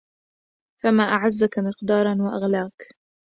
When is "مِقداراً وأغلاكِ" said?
1.59-2.93